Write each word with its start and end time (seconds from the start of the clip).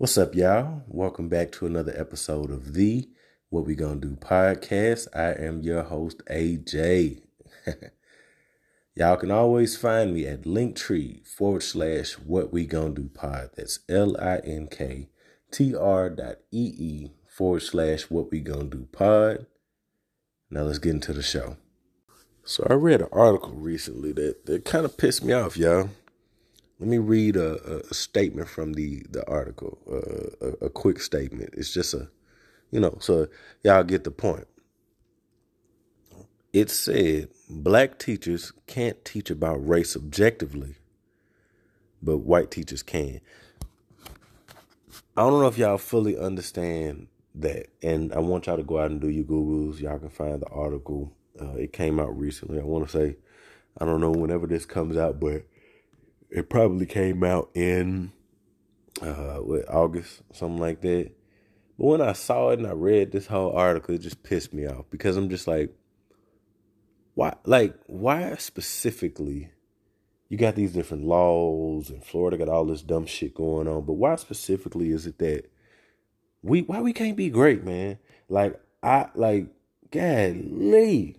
What's 0.00 0.16
up, 0.16 0.36
y'all? 0.36 0.84
Welcome 0.86 1.28
back 1.28 1.50
to 1.50 1.66
another 1.66 1.92
episode 1.96 2.52
of 2.52 2.74
the 2.74 3.08
What 3.50 3.66
We 3.66 3.74
Gone 3.74 3.98
Do 3.98 4.14
podcast. 4.14 5.08
I 5.12 5.32
am 5.32 5.60
your 5.60 5.82
host, 5.82 6.22
AJ. 6.30 7.22
y'all 8.94 9.16
can 9.16 9.32
always 9.32 9.76
find 9.76 10.14
me 10.14 10.24
at 10.24 10.42
linktree 10.42 11.26
forward 11.26 11.64
slash 11.64 12.12
What 12.12 12.52
We 12.52 12.64
Gone 12.64 12.94
Do 12.94 13.10
pod. 13.12 13.50
That's 13.56 13.80
L 13.88 14.16
I 14.20 14.36
N 14.44 14.68
K 14.70 15.08
T 15.50 15.74
R 15.74 16.10
dot 16.10 16.36
E 16.52 16.72
E 16.78 17.10
forward 17.26 17.62
slash 17.62 18.02
What 18.02 18.30
We 18.30 18.38
Gone 18.38 18.70
Do 18.70 18.86
pod. 18.92 19.46
Now 20.48 20.62
let's 20.62 20.78
get 20.78 20.92
into 20.92 21.12
the 21.12 21.24
show. 21.24 21.56
So 22.44 22.64
I 22.70 22.74
read 22.74 23.00
an 23.00 23.08
article 23.10 23.54
recently 23.54 24.12
that, 24.12 24.46
that 24.46 24.64
kind 24.64 24.84
of 24.84 24.96
pissed 24.96 25.24
me 25.24 25.32
off, 25.32 25.56
y'all. 25.56 25.90
Let 26.80 26.88
me 26.88 26.98
read 26.98 27.36
a, 27.36 27.80
a 27.90 27.94
statement 27.94 28.48
from 28.48 28.74
the 28.74 29.04
the 29.10 29.26
article. 29.28 29.78
Uh, 29.90 30.46
a, 30.62 30.66
a 30.66 30.70
quick 30.70 31.00
statement. 31.00 31.54
It's 31.56 31.72
just 31.72 31.94
a, 31.94 32.08
you 32.70 32.80
know, 32.80 32.96
so 33.00 33.28
y'all 33.64 33.82
get 33.82 34.04
the 34.04 34.10
point. 34.12 34.46
It 36.52 36.70
said 36.70 37.28
black 37.50 37.98
teachers 37.98 38.52
can't 38.66 39.04
teach 39.04 39.30
about 39.30 39.66
race 39.68 39.96
objectively, 39.96 40.76
but 42.02 42.18
white 42.18 42.50
teachers 42.50 42.82
can. 42.82 43.20
I 45.16 45.22
don't 45.22 45.40
know 45.40 45.48
if 45.48 45.58
y'all 45.58 45.78
fully 45.78 46.16
understand 46.16 47.08
that, 47.34 47.66
and 47.82 48.12
I 48.12 48.20
want 48.20 48.46
y'all 48.46 48.56
to 48.56 48.62
go 48.62 48.78
out 48.78 48.90
and 48.90 49.00
do 49.00 49.08
your 49.08 49.24
googles. 49.24 49.80
Y'all 49.80 49.98
can 49.98 50.10
find 50.10 50.40
the 50.40 50.48
article. 50.48 51.12
Uh, 51.40 51.54
it 51.54 51.72
came 51.72 51.98
out 52.00 52.16
recently. 52.16 52.60
I 52.60 52.64
want 52.64 52.88
to 52.88 52.92
say, 52.96 53.16
I 53.78 53.84
don't 53.84 54.00
know 54.00 54.12
whenever 54.12 54.46
this 54.46 54.64
comes 54.64 54.96
out, 54.96 55.20
but 55.20 55.42
it 56.30 56.50
probably 56.50 56.86
came 56.86 57.24
out 57.24 57.50
in 57.54 58.12
uh 59.02 59.36
what 59.36 59.68
August, 59.68 60.22
something 60.32 60.60
like 60.60 60.80
that. 60.82 61.10
But 61.78 61.86
when 61.86 62.00
I 62.00 62.12
saw 62.12 62.50
it 62.50 62.58
and 62.58 62.66
I 62.66 62.72
read 62.72 63.12
this 63.12 63.26
whole 63.26 63.52
article, 63.52 63.94
it 63.94 63.98
just 63.98 64.22
pissed 64.22 64.52
me 64.52 64.66
off 64.66 64.86
because 64.90 65.16
I'm 65.16 65.28
just 65.28 65.46
like, 65.46 65.74
why 67.14 67.34
like 67.44 67.74
why 67.86 68.34
specifically 68.36 69.50
you 70.28 70.36
got 70.36 70.56
these 70.56 70.72
different 70.72 71.04
laws 71.04 71.88
and 71.88 72.04
Florida 72.04 72.36
got 72.36 72.48
all 72.48 72.66
this 72.66 72.82
dumb 72.82 73.06
shit 73.06 73.34
going 73.34 73.66
on, 73.66 73.84
but 73.84 73.94
why 73.94 74.16
specifically 74.16 74.90
is 74.90 75.06
it 75.06 75.18
that 75.18 75.50
we 76.42 76.62
why 76.62 76.80
we 76.80 76.92
can't 76.92 77.16
be 77.16 77.30
great, 77.30 77.64
man? 77.64 77.98
Like 78.28 78.60
I 78.82 79.08
like 79.14 79.46
golly. 79.90 81.16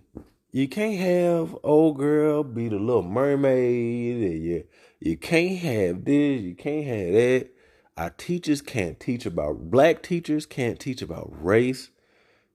You 0.52 0.66
can't 0.66 0.98
have 0.98 1.56
old 1.62 1.98
girl 1.98 2.42
be 2.42 2.68
the 2.68 2.78
little 2.78 3.02
mermaid 3.02 4.22
and 4.22 4.44
you 4.44 4.64
you 4.98 5.16
can't 5.16 5.58
have 5.58 6.04
this, 6.04 6.42
you 6.42 6.54
can't 6.56 6.86
have 6.86 7.12
that. 7.12 7.50
Our 7.96 8.10
teachers 8.10 8.60
can't 8.60 8.98
teach 8.98 9.26
about 9.26 9.70
black 9.70 10.02
teachers 10.02 10.46
can't 10.46 10.80
teach 10.80 11.02
about 11.02 11.30
race. 11.32 11.90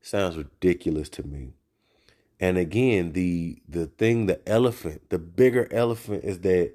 Sounds 0.01 0.35
ridiculous 0.37 1.07
to 1.09 1.23
me. 1.23 1.53
And 2.39 2.57
again, 2.57 3.13
the 3.13 3.61
the 3.67 3.87
thing, 3.87 4.25
the 4.25 4.47
elephant, 4.47 5.09
the 5.09 5.19
bigger 5.19 5.71
elephant 5.71 6.25
is 6.25 6.39
that 6.39 6.73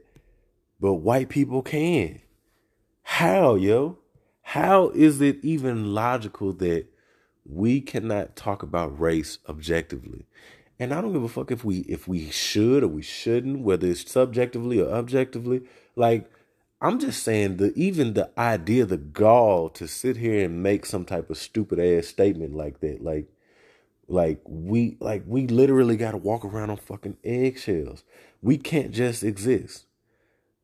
but 0.81 0.95
white 0.95 1.29
people 1.29 1.61
can. 1.61 2.23
How, 3.03 3.57
yo? 3.57 3.99
How 4.41 4.89
is 4.91 5.21
it 5.21 5.39
even 5.43 5.93
logical 5.93 6.55
that 6.55 6.87
we 7.45 7.83
cannot 7.83 8.37
talk 8.37 8.63
about 8.63 8.99
race 8.99 9.39
objectively? 9.49 10.27
And 10.81 10.95
I 10.95 11.03
don't 11.03 11.13
give 11.13 11.23
a 11.23 11.29
fuck 11.29 11.51
if 11.51 11.63
we 11.63 11.81
if 11.81 12.09
we 12.09 12.31
should 12.31 12.83
or 12.83 12.89
we 12.89 13.03
shouldn't, 13.03 13.61
whether 13.61 13.87
it's 13.87 14.11
subjectively 14.11 14.81
or 14.81 14.91
objectively. 14.91 15.61
Like 15.95 16.33
I'm 16.81 16.99
just 16.99 17.23
saying 17.23 17.59
the 17.59 17.75
even 17.77 18.15
the 18.15 18.31
idea, 18.39 18.87
the 18.87 18.97
gall 18.97 19.69
to 19.69 19.87
sit 19.87 20.17
here 20.17 20.43
and 20.43 20.63
make 20.63 20.87
some 20.87 21.05
type 21.05 21.29
of 21.29 21.37
stupid 21.37 21.79
ass 21.79 22.07
statement 22.07 22.57
like 22.57 22.81
that, 22.81 23.05
like 23.05 23.27
like 24.09 24.41
we 24.47 24.97
like 25.01 25.23
we 25.27 25.47
literally 25.47 25.99
gotta 25.99 26.17
walk 26.17 26.47
around 26.47 26.71
on 26.71 26.79
fucking 26.79 27.19
eggshells. 27.23 28.03
We 28.41 28.57
can't 28.57 28.91
just 28.91 29.23
exist. 29.23 29.85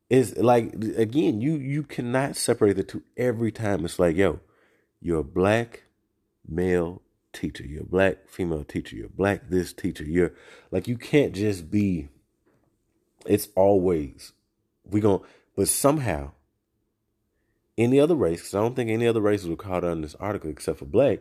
It's 0.09 0.35
like 0.35 0.73
again, 0.97 1.41
you 1.41 1.57
you 1.57 1.83
cannot 1.83 2.35
separate 2.35 2.77
the 2.77 2.83
two 2.83 3.03
every 3.17 3.51
time. 3.51 3.85
It's 3.85 3.99
like, 3.99 4.15
yo, 4.15 4.39
you're 4.99 5.23
black 5.23 5.83
male 6.47 7.03
teacher, 7.33 7.65
you're 7.65 7.83
a 7.83 7.85
black 7.85 8.27
female 8.27 8.63
teacher, 8.63 8.95
you're 8.95 9.09
black 9.09 9.49
this 9.49 9.73
teacher, 9.73 10.03
you're 10.03 10.33
like 10.71 10.87
you 10.87 10.97
can't 10.97 11.33
just 11.33 11.69
be 11.69 12.09
it's 13.25 13.49
always 13.55 14.33
we 14.85 15.01
gonna, 15.01 15.19
but 15.55 15.67
somehow 15.67 16.31
any 17.77 17.99
other 17.99 18.15
race, 18.15 18.39
because 18.39 18.55
I 18.55 18.61
don't 18.61 18.75
think 18.75 18.89
any 18.89 19.07
other 19.07 19.21
races 19.21 19.47
were 19.47 19.55
caught 19.55 19.83
on 19.83 20.01
this 20.01 20.15
article 20.15 20.49
except 20.49 20.79
for 20.79 20.85
black, 20.85 21.19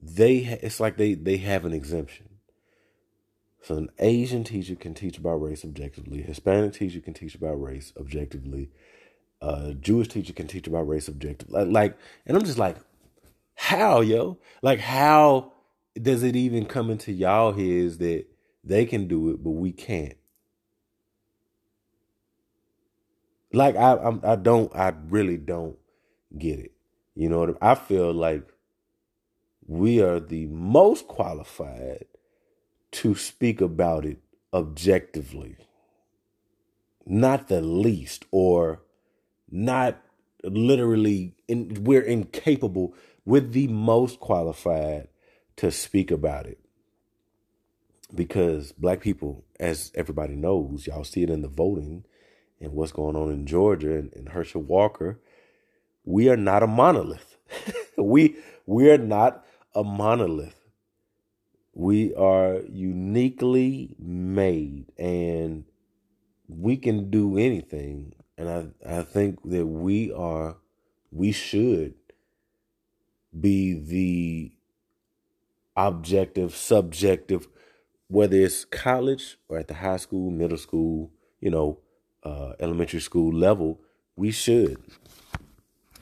they 0.00 0.38
it's 0.62 0.80
like 0.80 0.96
they 0.96 1.14
they 1.14 1.38
have 1.38 1.64
an 1.64 1.72
exemption. 1.72 2.28
So 3.62 3.76
an 3.76 3.90
Asian 3.98 4.44
teacher 4.44 4.76
can 4.76 4.94
teach 4.94 5.18
about 5.18 5.42
race 5.42 5.64
objectively, 5.64 6.22
Hispanic 6.22 6.72
teacher 6.72 7.00
can 7.00 7.14
teach 7.14 7.34
about 7.34 7.60
race 7.60 7.92
objectively, 7.98 8.70
a 9.40 9.74
Jewish 9.74 10.08
teacher 10.08 10.32
can 10.32 10.46
teach 10.46 10.66
about 10.66 10.86
race 10.86 11.08
objectively. 11.08 11.64
Like, 11.64 11.72
like 11.72 11.98
and 12.26 12.36
I'm 12.36 12.44
just 12.44 12.58
like, 12.58 12.76
how, 13.56 14.00
yo? 14.02 14.38
Like, 14.62 14.80
how 14.80 15.52
does 16.00 16.22
it 16.22 16.36
even 16.36 16.66
come 16.66 16.90
into 16.90 17.10
y'all 17.10 17.52
heads 17.52 17.98
that 17.98 18.26
they 18.62 18.84
can 18.84 19.08
do 19.08 19.30
it, 19.30 19.42
but 19.42 19.50
we 19.50 19.72
can't? 19.72 20.16
Like, 23.52 23.74
I, 23.76 23.96
I'm, 23.96 24.20
I 24.22 24.36
don't, 24.36 24.74
I 24.76 24.92
really 25.08 25.38
don't 25.38 25.76
get 26.38 26.58
it. 26.58 26.72
You 27.14 27.30
know 27.30 27.42
I, 27.42 27.46
mean? 27.46 27.56
I 27.62 27.74
feel 27.74 28.12
like 28.12 28.46
we 29.66 30.02
are 30.02 30.20
the 30.20 30.46
most 30.46 31.08
qualified 31.08 32.04
to 32.92 33.14
speak 33.14 33.60
about 33.62 34.04
it 34.04 34.18
objectively, 34.52 35.56
not 37.06 37.48
the 37.48 37.62
least, 37.62 38.26
or 38.30 38.82
not 39.50 39.98
literally. 40.44 41.34
In, 41.48 41.84
we're 41.84 42.02
incapable 42.02 42.94
with 43.26 43.52
the 43.52 43.66
most 43.68 44.20
qualified 44.20 45.08
to 45.56 45.70
speak 45.70 46.10
about 46.10 46.46
it. 46.46 46.58
Because 48.14 48.72
black 48.72 49.00
people, 49.00 49.44
as 49.58 49.90
everybody 49.94 50.36
knows, 50.36 50.86
y'all 50.86 51.04
see 51.04 51.24
it 51.24 51.30
in 51.30 51.42
the 51.42 51.48
voting 51.48 52.04
and 52.60 52.72
what's 52.72 52.92
going 52.92 53.16
on 53.16 53.30
in 53.30 53.46
Georgia 53.46 53.96
and, 53.96 54.12
and 54.14 54.28
Herschel 54.28 54.62
Walker, 54.62 55.18
we 56.04 56.30
are 56.30 56.36
not 56.36 56.62
a 56.62 56.68
monolith. 56.68 57.36
we 57.98 58.36
we 58.64 58.90
are 58.90 58.98
not 58.98 59.44
a 59.74 59.82
monolith. 59.82 60.54
We 61.74 62.14
are 62.14 62.60
uniquely 62.70 63.96
made 63.98 64.86
and 64.96 65.64
we 66.48 66.76
can 66.76 67.10
do 67.10 67.36
anything. 67.36 68.14
And 68.38 68.48
I, 68.48 68.98
I 68.98 69.02
think 69.02 69.42
that 69.50 69.66
we 69.66 70.12
are 70.12 70.56
we 71.10 71.32
should 71.32 71.94
be 73.40 73.74
the 73.74 74.52
objective, 75.76 76.54
subjective, 76.54 77.48
whether 78.08 78.36
it's 78.36 78.64
college 78.64 79.38
or 79.48 79.58
at 79.58 79.68
the 79.68 79.74
high 79.74 79.96
school, 79.96 80.30
middle 80.30 80.58
school, 80.58 81.10
you 81.40 81.50
know, 81.50 81.78
uh, 82.22 82.52
elementary 82.60 83.00
school 83.00 83.32
level, 83.32 83.80
we 84.16 84.30
should. 84.30 84.78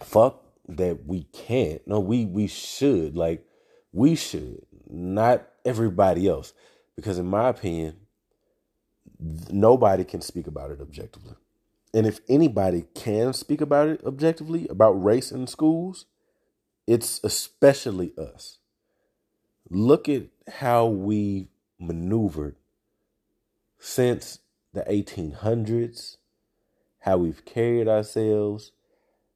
Fuck 0.02 0.42
that 0.68 1.06
we 1.06 1.24
can't. 1.24 1.86
No, 1.86 2.00
we 2.00 2.24
we 2.24 2.46
should. 2.46 3.16
Like 3.16 3.46
we 3.92 4.14
should, 4.14 4.64
not 4.88 5.48
everybody 5.64 6.28
else, 6.28 6.52
because 6.96 7.18
in 7.18 7.26
my 7.26 7.48
opinion, 7.48 7.96
nobody 9.50 10.04
can 10.04 10.20
speak 10.20 10.46
about 10.46 10.70
it 10.70 10.80
objectively. 10.80 11.34
And 11.92 12.06
if 12.06 12.20
anybody 12.28 12.86
can 12.94 13.32
speak 13.32 13.60
about 13.60 13.88
it 13.88 14.00
objectively 14.04 14.66
about 14.68 14.92
race 14.92 15.30
in 15.30 15.46
schools, 15.46 16.06
it's 16.86 17.20
especially 17.24 18.12
us. 18.18 18.58
Look 19.70 20.08
at 20.08 20.24
how 20.48 20.86
we 20.86 21.48
maneuvered 21.78 22.56
since 23.78 24.40
the 24.72 24.82
1800s, 24.82 26.16
how 27.00 27.18
we've 27.18 27.44
carried 27.44 27.88
ourselves, 27.88 28.72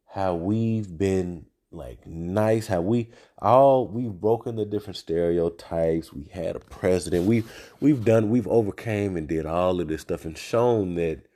how 0.06 0.34
we've 0.34 0.98
been 0.98 1.46
like 1.70 2.06
nice, 2.06 2.66
how 2.66 2.80
we 2.80 3.10
all 3.40 3.86
we've 3.86 4.20
broken 4.20 4.56
the 4.56 4.64
different 4.64 4.96
stereotypes. 4.96 6.12
We 6.12 6.24
had 6.32 6.56
a 6.56 6.60
president. 6.60 7.26
We've 7.26 7.50
we've 7.80 8.04
done 8.04 8.30
we've 8.30 8.48
overcame 8.48 9.16
and 9.16 9.28
did 9.28 9.46
all 9.46 9.80
of 9.80 9.88
this 9.88 10.02
stuff 10.02 10.24
and 10.24 10.36
shown 10.36 10.94
that 10.94 11.26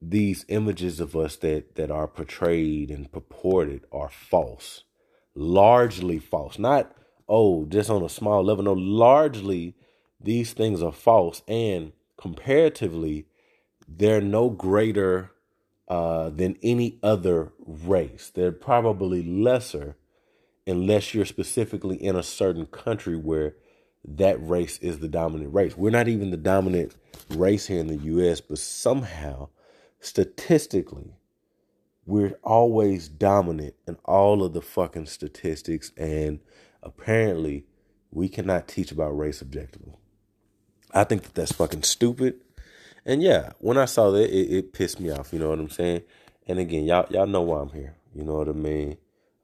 these 0.00 0.44
images 0.48 1.00
of 1.00 1.14
us 1.16 1.36
that 1.36 1.76
that 1.76 1.90
are 1.90 2.08
portrayed 2.08 2.90
and 2.90 3.10
purported 3.10 3.82
are 3.92 4.10
false 4.10 4.84
largely 5.34 6.18
false. 6.18 6.58
Not, 6.58 6.94
oh, 7.28 7.66
just 7.66 7.90
on 7.90 8.02
a 8.02 8.08
small 8.08 8.44
level. 8.44 8.64
No, 8.64 8.72
largely 8.72 9.74
these 10.20 10.52
things 10.52 10.82
are 10.82 10.92
false. 10.92 11.42
And 11.48 11.92
comparatively, 12.16 13.26
they're 13.86 14.20
no 14.20 14.50
greater 14.50 15.30
uh, 15.88 16.30
than 16.30 16.56
any 16.62 16.98
other 17.02 17.52
race. 17.66 18.30
They're 18.34 18.52
probably 18.52 19.22
lesser 19.22 19.96
unless 20.66 21.12
you're 21.12 21.26
specifically 21.26 21.96
in 21.96 22.16
a 22.16 22.22
certain 22.22 22.66
country 22.66 23.16
where 23.16 23.54
that 24.06 24.36
race 24.46 24.78
is 24.78 25.00
the 25.00 25.08
dominant 25.08 25.54
race. 25.54 25.76
We're 25.76 25.90
not 25.90 26.08
even 26.08 26.30
the 26.30 26.36
dominant 26.36 26.94
race 27.30 27.66
here 27.66 27.80
in 27.80 27.86
the 27.86 27.96
US, 27.96 28.40
but 28.40 28.58
somehow, 28.58 29.48
statistically, 30.00 31.16
we're 32.06 32.38
always 32.42 33.08
dominant 33.08 33.74
in 33.86 33.96
all 34.04 34.42
of 34.44 34.52
the 34.52 34.60
fucking 34.62 35.06
statistics. 35.06 35.92
And 35.96 36.40
apparently, 36.82 37.66
we 38.10 38.28
cannot 38.28 38.68
teach 38.68 38.92
about 38.92 39.16
race 39.18 39.42
objectively. 39.42 39.94
I 40.92 41.04
think 41.04 41.22
that 41.24 41.34
that's 41.34 41.52
fucking 41.52 41.82
stupid. 41.82 42.40
And 43.06 43.22
yeah, 43.22 43.52
when 43.58 43.76
I 43.76 43.86
saw 43.86 44.10
that, 44.12 44.30
it, 44.30 44.52
it 44.52 44.72
pissed 44.72 45.00
me 45.00 45.10
off. 45.10 45.32
You 45.32 45.38
know 45.38 45.50
what 45.50 45.58
I'm 45.58 45.70
saying? 45.70 46.02
And 46.46 46.58
again, 46.58 46.84
y'all 46.84 47.06
y'all 47.10 47.26
know 47.26 47.42
why 47.42 47.60
I'm 47.60 47.70
here. 47.70 47.96
You 48.14 48.24
know 48.24 48.34
what 48.34 48.48
I 48.48 48.52
mean? 48.52 48.96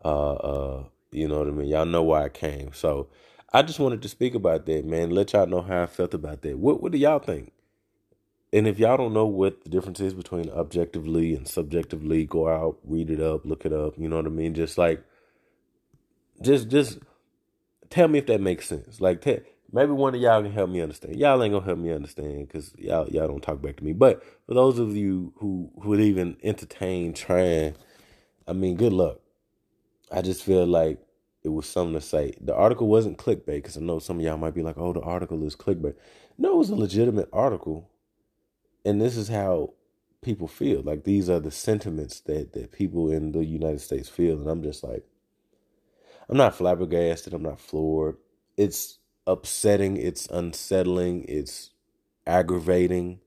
Uh, 0.04 0.32
uh, 0.34 0.84
you 1.12 1.28
know 1.28 1.38
what 1.38 1.48
I 1.48 1.50
mean? 1.50 1.68
Y'all 1.68 1.86
know 1.86 2.02
why 2.02 2.24
I 2.24 2.28
came. 2.28 2.72
So 2.72 3.08
I 3.52 3.62
just 3.62 3.80
wanted 3.80 4.02
to 4.02 4.08
speak 4.08 4.34
about 4.34 4.66
that, 4.66 4.84
man. 4.84 5.10
Let 5.10 5.32
y'all 5.32 5.46
know 5.46 5.62
how 5.62 5.82
I 5.82 5.86
felt 5.86 6.14
about 6.14 6.42
that. 6.42 6.58
What 6.58 6.82
what 6.82 6.92
do 6.92 6.98
y'all 6.98 7.18
think? 7.18 7.52
And 8.52 8.66
if 8.66 8.78
y'all 8.78 8.96
don't 8.96 9.14
know 9.14 9.26
what 9.26 9.62
the 9.62 9.70
difference 9.70 10.00
is 10.00 10.14
between 10.14 10.50
objectively 10.50 11.34
and 11.36 11.46
subjectively, 11.46 12.26
go 12.26 12.48
out, 12.48 12.78
read 12.84 13.10
it 13.10 13.20
up, 13.20 13.44
look 13.44 13.64
it 13.64 13.72
up. 13.72 13.94
You 13.98 14.08
know 14.08 14.16
what 14.16 14.26
I 14.26 14.30
mean? 14.30 14.54
Just 14.54 14.78
like, 14.78 15.04
just 16.42 16.68
just 16.68 16.98
tell 17.90 18.08
me 18.08 18.18
if 18.18 18.26
that 18.26 18.40
makes 18.40 18.68
sense. 18.68 19.00
Like, 19.00 19.20
te- 19.22 19.40
maybe 19.72 19.92
one 19.92 20.14
of 20.14 20.20
y'all 20.20 20.42
can 20.42 20.52
help 20.52 20.70
me 20.70 20.80
understand. 20.80 21.16
Y'all 21.16 21.42
ain't 21.42 21.52
gonna 21.52 21.64
help 21.64 21.78
me 21.78 21.92
understand 21.92 22.48
because 22.48 22.72
y'all 22.78 23.08
y'all 23.08 23.28
don't 23.28 23.42
talk 23.42 23.62
back 23.62 23.76
to 23.76 23.84
me. 23.84 23.92
But 23.92 24.22
for 24.46 24.54
those 24.54 24.78
of 24.78 24.96
you 24.96 25.32
who 25.36 25.70
who 25.82 25.90
would 25.90 26.00
even 26.00 26.36
entertain 26.42 27.12
trying, 27.12 27.76
I 28.48 28.52
mean, 28.52 28.76
good 28.76 28.92
luck. 28.92 29.20
I 30.12 30.22
just 30.22 30.42
feel 30.44 30.66
like 30.66 30.98
it 31.44 31.50
was 31.50 31.66
something 31.66 31.94
to 31.94 32.00
say. 32.00 32.34
The 32.40 32.54
article 32.54 32.88
wasn't 32.88 33.18
clickbait 33.18 33.46
because 33.46 33.76
I 33.76 33.80
know 33.80 34.00
some 34.00 34.18
of 34.18 34.24
y'all 34.24 34.38
might 34.38 34.54
be 34.54 34.62
like, 34.62 34.78
"Oh, 34.78 34.92
the 34.92 35.00
article 35.00 35.44
is 35.46 35.56
clickbait." 35.56 35.94
No, 36.38 36.54
it 36.54 36.58
was 36.58 36.70
a 36.70 36.76
legitimate 36.76 37.28
article, 37.32 37.89
and 38.84 39.00
this 39.00 39.16
is 39.16 39.28
how 39.28 39.74
people 40.22 40.48
feel. 40.48 40.82
Like 40.82 41.04
these 41.04 41.28
are 41.28 41.40
the 41.40 41.50
sentiments 41.50 42.20
that 42.20 42.52
that 42.52 42.72
people 42.72 43.10
in 43.10 43.32
the 43.32 43.44
United 43.44 43.80
States 43.80 44.08
feel, 44.08 44.38
and 44.38 44.48
I'm 44.48 44.62
just 44.62 44.82
like, 44.82 45.04
I'm 46.28 46.36
not 46.36 46.54
flabbergasted. 46.54 47.32
I'm 47.32 47.42
not 47.42 47.60
floored. 47.60 48.16
It's 48.56 48.98
upsetting. 49.26 49.96
It's 49.96 50.26
unsettling. 50.26 51.24
It's 51.28 51.70
aggravating, 52.26 53.20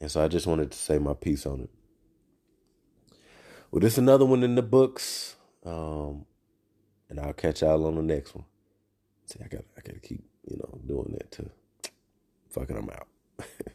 and 0.00 0.10
so 0.10 0.22
I 0.22 0.28
just 0.28 0.46
wanted 0.46 0.70
to 0.70 0.78
say 0.78 0.98
my 0.98 1.14
piece 1.14 1.46
on 1.46 1.60
it. 1.62 1.70
Well, 3.70 3.80
this 3.80 3.98
another 3.98 4.26
one 4.26 4.42
in 4.42 4.54
the 4.54 4.62
books. 4.62 5.36
Um, 5.64 6.26
and 7.08 7.20
I'll 7.20 7.34
catch 7.34 7.60
y'all 7.60 7.86
on 7.86 7.94
the 7.94 8.02
next 8.02 8.34
one. 8.34 8.46
See, 9.26 9.38
I 9.44 9.48
got 9.48 9.64
I 9.76 9.80
gotta 9.82 10.00
keep, 10.00 10.24
you 10.48 10.56
know, 10.56 10.80
doing 10.86 11.14
that 11.18 11.30
to 11.32 11.50
fucking 12.50 12.76
them 12.76 12.90
out. 12.90 13.06